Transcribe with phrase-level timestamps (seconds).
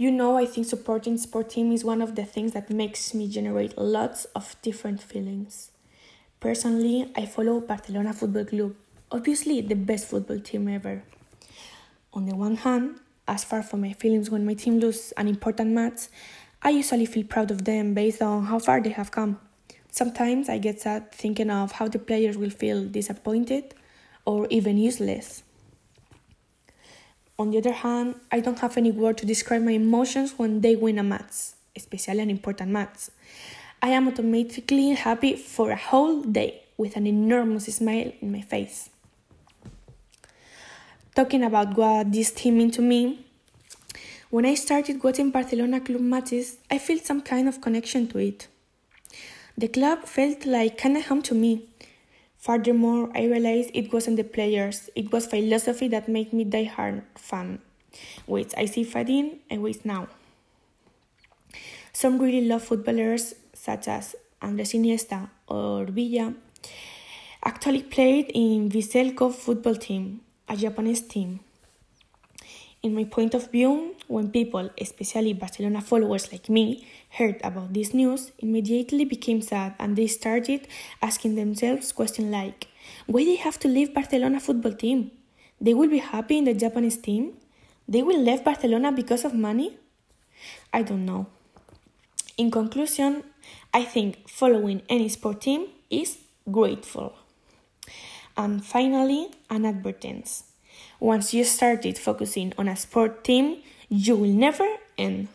[0.00, 3.28] You know, I think supporting sport team is one of the things that makes me
[3.28, 5.72] generate lots of different feelings.
[6.40, 8.74] Personally, I follow Barcelona Football Club,
[9.12, 11.02] obviously the best football team ever.
[12.14, 12.98] On the one hand,
[13.28, 16.08] as far from my feelings when my team loses an important match,
[16.62, 19.38] I usually feel proud of them based on how far they have come.
[19.90, 23.74] Sometimes I get sad thinking of how the players will feel disappointed
[24.24, 25.42] or even useless.
[27.40, 30.76] On the other hand, I don't have any word to describe my emotions when they
[30.76, 33.08] win a match, especially an important match.
[33.80, 38.90] I am automatically happy for a whole day with an enormous smile in my face.
[41.14, 43.24] Talking about what this team means to me,
[44.28, 48.48] when I started watching Barcelona club matches, I felt some kind of connection to it.
[49.56, 51.70] The club felt like kind of home to me.
[52.40, 57.02] Furthermore, I realized it wasn't the players, it was philosophy that made me die hard
[57.14, 57.60] fan,
[58.24, 60.08] which I see fading away now.
[61.92, 66.32] Some really love footballers, such as Andres Iniesta or Villa,
[67.44, 71.40] actually played in Vissel football team, a Japanese team.
[72.82, 77.92] In my point of view, when people, especially Barcelona followers like me, heard about this
[77.92, 80.66] news, immediately became sad and they started
[81.02, 82.68] asking themselves questions like,
[83.06, 85.10] why they have to leave Barcelona football team?
[85.60, 87.34] They will be happy in the Japanese team?
[87.86, 89.76] They will leave Barcelona because of money?
[90.72, 91.26] I don't know.
[92.38, 93.24] In conclusion,
[93.74, 96.16] I think following any sport team is
[96.50, 97.12] grateful.
[98.38, 100.44] And finally, an advertence.
[100.98, 104.68] Once you started focusing on a sport team, you will never
[104.98, 105.28] end.